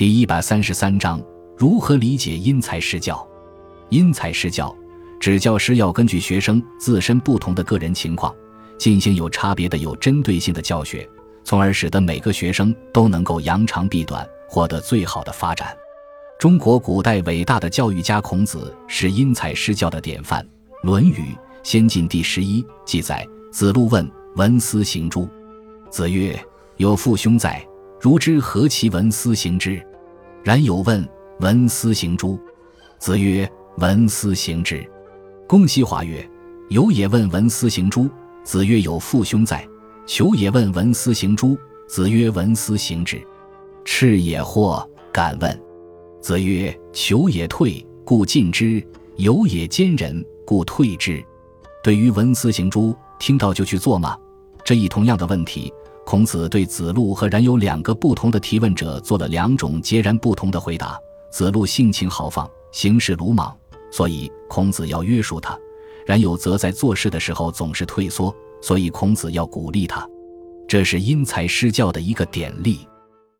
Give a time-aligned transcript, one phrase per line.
[0.00, 1.22] 第一百三十三章：
[1.58, 3.22] 如何理解因材施教？
[3.90, 4.74] 因材施教，
[5.20, 8.34] 指教师要根据学生自身不同的个人情况，
[8.78, 11.06] 进行有差别的、有针对性的教学，
[11.44, 15.76] 从而使得每个学生都能够扬长避短，获得最好的发展。
[16.38, 20.42] 中国古代伟大的教育家孔子是因材施教的典范，
[20.82, 21.12] 《论语·
[21.62, 25.28] 先进》第十一记载：子路问文思行诸？
[25.90, 26.42] 子曰
[26.78, 27.62] ：“有父兄在，
[28.00, 29.78] 如之何其文思行之？”
[30.42, 31.06] 然有问
[31.40, 32.38] 文思行诸？
[32.98, 34.86] 子曰：“文思行之。”
[35.48, 36.26] 公西华曰
[36.68, 38.08] ：“有也问文思行诸？”
[38.44, 39.66] 子曰：“有父兄在。”
[40.06, 41.56] 求也问文思行诸？
[41.88, 43.20] 子曰：“文思行之。”
[43.84, 45.62] 赤也或敢问。
[46.20, 48.82] 子曰：“求也退，故进之；
[49.16, 51.22] 有也坚忍，故退之。”
[51.82, 54.16] 对于文思行诸，听到就去做吗？
[54.64, 55.72] 这一同样的问题，
[56.10, 60.98] 孔子对子路和冉有两个不同的提问者做了两种截然不同的回答。
[61.30, 63.56] 子路性情豪放，行事鲁莽，
[63.92, 65.56] 所以孔子要约束他；
[66.04, 70.04] 冉有则在做事的时候总是退缩，所以孔子要鼓励他。
[70.66, 72.80] 这是因材施教的一个典例。